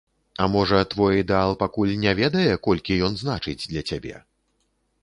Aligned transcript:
А 0.43 0.45
можа, 0.53 0.79
твой 0.93 1.19
ідэал 1.23 1.53
пакуль 1.65 1.93
не 2.07 2.15
ведае, 2.23 2.49
колькі 2.69 2.99
ён 3.11 3.21
значыць 3.25 3.59
для 3.71 3.87
цябе? 3.93 4.15